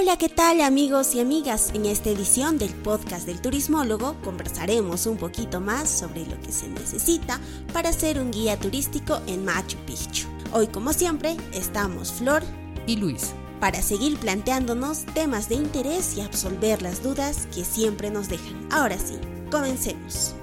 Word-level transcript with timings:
Hola, 0.00 0.16
¿qué 0.16 0.28
tal 0.28 0.60
amigos 0.60 1.16
y 1.16 1.20
amigas? 1.20 1.72
En 1.74 1.84
esta 1.84 2.10
edición 2.10 2.56
del 2.56 2.72
podcast 2.72 3.26
del 3.26 3.40
turismólogo 3.40 4.14
conversaremos 4.22 5.06
un 5.06 5.16
poquito 5.16 5.60
más 5.60 5.90
sobre 5.90 6.24
lo 6.24 6.40
que 6.40 6.52
se 6.52 6.68
necesita 6.68 7.40
para 7.72 7.92
ser 7.92 8.20
un 8.20 8.30
guía 8.30 8.56
turístico 8.56 9.20
en 9.26 9.44
Machu 9.44 9.76
Picchu. 9.86 10.28
Hoy, 10.52 10.68
como 10.68 10.92
siempre, 10.92 11.36
estamos 11.52 12.12
Flor 12.12 12.44
y 12.86 12.94
Luis 12.94 13.32
para 13.58 13.82
seguir 13.82 14.16
planteándonos 14.18 15.04
temas 15.14 15.48
de 15.48 15.56
interés 15.56 16.16
y 16.16 16.20
absolver 16.20 16.80
las 16.80 17.02
dudas 17.02 17.48
que 17.52 17.64
siempre 17.64 18.12
nos 18.12 18.28
dejan. 18.28 18.68
Ahora 18.70 18.98
sí, 18.98 19.18
comencemos. 19.50 20.36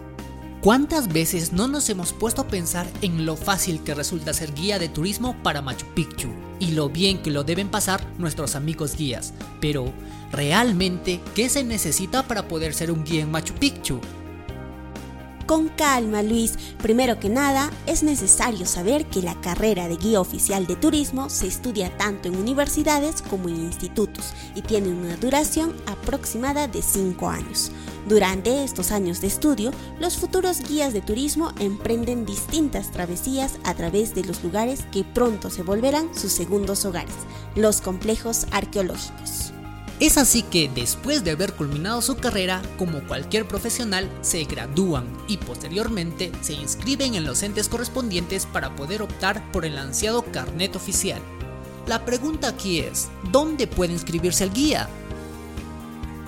¿Cuántas 0.66 1.10
veces 1.10 1.54
no 1.54 1.68
nos 1.68 1.88
hemos 1.92 2.12
puesto 2.12 2.42
a 2.42 2.48
pensar 2.48 2.88
en 3.04 3.24
lo 3.28 3.36
fácil 3.38 3.84
que 3.84 3.94
resulta 3.94 4.34
ser 4.34 4.52
guía 4.52 4.80
de 4.80 4.90
turismo 4.90 5.36
para 5.44 5.62
Machu 5.62 5.86
Picchu 5.94 6.30
y 6.60 6.72
lo 6.72 6.90
bien 6.90 7.22
que 7.22 7.30
lo 7.30 7.44
deben 7.44 7.70
pasar 7.70 8.04
nuestros 8.18 8.56
amigos 8.56 8.98
guías? 8.98 9.32
Pero, 9.62 9.94
¿realmente 10.32 11.22
qué 11.36 11.50
se 11.50 11.64
necesita 11.64 12.28
para 12.28 12.48
poder 12.48 12.74
ser 12.74 12.90
un 12.90 13.04
guía 13.04 13.22
en 13.22 13.30
Machu 13.30 13.54
Picchu? 13.54 14.02
Con 15.46 15.68
calma, 15.68 16.24
Luis. 16.24 16.58
Primero 16.82 17.20
que 17.20 17.30
nada, 17.30 17.70
es 17.86 18.02
necesario 18.02 18.66
saber 18.66 19.06
que 19.06 19.22
la 19.22 19.40
carrera 19.42 19.88
de 19.88 19.98
guía 19.98 20.20
oficial 20.20 20.66
de 20.66 20.76
turismo 20.76 21.30
se 21.30 21.46
estudia 21.46 21.96
tanto 21.96 22.28
en 22.28 22.38
universidades 22.38 23.22
como 23.22 23.50
en 23.50 23.58
institutos 23.58 24.34
y 24.56 24.64
tiene 24.64 24.90
una 24.90 25.16
duración 25.18 25.76
aproximada 25.86 26.68
de 26.68 26.82
5 26.82 27.30
años. 27.30 27.72
Durante 28.08 28.64
estos 28.64 28.92
años 28.92 29.20
de 29.20 29.28
estudio, 29.28 29.72
los 30.00 30.18
futuros 30.18 30.60
guías 30.62 30.94
de 30.94 31.02
turismo 31.02 31.52
emprenden 31.60 32.24
distintas 32.24 32.92
travesías 32.92 33.54
a 33.64 33.74
través 33.74 34.14
de 34.14 34.24
los 34.24 34.44
lugares 34.44 34.86
que 34.92 35.04
pronto 35.04 35.50
se 35.50 35.64
volverán 35.64 36.14
sus 36.14 36.32
segundos 36.32 36.86
hogares, 36.86 37.16
los 37.56 37.82
complejos 37.82 38.46
arqueológicos. 38.52 39.52
Es 40.00 40.20
así 40.20 40.44
que 40.44 40.70
después 40.70 41.24
de 41.24 41.32
haber 41.32 41.54
culminado 41.54 42.02
su 42.04 42.18
carrera, 42.18 42.62
como 42.78 43.02
cualquier 43.08 43.48
profesional, 43.48 44.08
se 44.22 44.44
gradúan 44.44 45.06
y 45.28 45.38
posteriormente 45.38 46.32
se 46.42 46.54
inscriben 46.54 47.16
en 47.16 47.26
los 47.26 47.42
entes 47.42 47.70
correspondientes 47.70 48.46
para 48.46 48.76
poder 48.76 49.02
optar 49.02 49.52
por 49.52 49.66
el 49.66 49.80
ansiado 49.80 50.22
carnet 50.32 50.76
oficial. 50.76 51.22
La 51.88 52.06
pregunta 52.06 52.50
aquí 52.50 52.80
es, 52.80 53.08
¿dónde 53.32 53.66
puede 53.66 53.94
inscribirse 53.94 54.44
el 54.44 54.54
guía? 54.54 54.90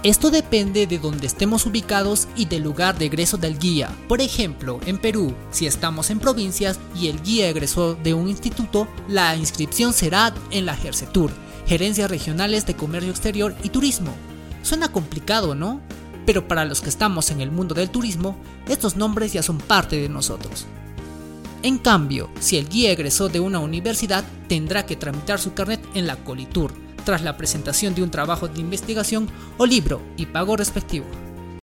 Esto 0.03 0.29
depende 0.29 0.85
de 0.85 0.99
donde 0.99 1.25
estemos 1.25 1.65
ubicados 1.65 2.27
y 2.35 2.45
del 2.45 2.61
lugar 2.61 2.99
de 2.99 3.07
egreso 3.07 3.37
del 3.37 3.57
guía. 3.57 3.89
Por 4.07 4.21
ejemplo, 4.21 4.79
en 4.85 4.99
Perú, 4.99 5.33
si 5.49 5.65
estamos 5.65 6.11
en 6.11 6.19
provincias 6.19 6.79
y 6.95 7.07
el 7.07 7.21
guía 7.23 7.49
egresó 7.49 7.95
de 7.95 8.13
un 8.13 8.29
instituto, 8.29 8.87
la 9.07 9.35
inscripción 9.35 9.93
será 9.93 10.35
en 10.51 10.67
la 10.67 10.75
Gersetur, 10.75 11.31
gerencias 11.65 12.11
regionales 12.11 12.67
de 12.67 12.75
comercio 12.75 13.09
exterior 13.09 13.55
y 13.63 13.69
turismo. 13.69 14.13
Suena 14.61 14.91
complicado, 14.91 15.55
¿no? 15.55 15.81
Pero 16.27 16.47
para 16.47 16.65
los 16.65 16.81
que 16.81 16.89
estamos 16.89 17.31
en 17.31 17.41
el 17.41 17.51
mundo 17.51 17.73
del 17.73 17.89
turismo, 17.89 18.37
estos 18.67 18.97
nombres 18.97 19.33
ya 19.33 19.41
son 19.41 19.57
parte 19.57 19.95
de 19.95 20.09
nosotros. 20.09 20.67
En 21.63 21.79
cambio, 21.79 22.29
si 22.39 22.57
el 22.57 22.69
guía 22.69 22.91
egresó 22.91 23.29
de 23.29 23.39
una 23.39 23.59
universidad, 23.59 24.23
tendrá 24.47 24.85
que 24.85 24.95
tramitar 24.95 25.39
su 25.39 25.55
carnet 25.55 25.83
en 25.95 26.05
la 26.05 26.17
Colitur, 26.17 26.71
tras 27.07 27.21
la 27.21 27.37
presentación 27.37 27.95
de 27.95 28.03
un 28.03 28.11
trabajo 28.11 28.49
de 28.49 28.59
investigación 28.59 29.29
o 29.57 29.65
libro 29.65 30.01
y 30.17 30.25
pago 30.25 30.57
respectivo. 30.57 31.05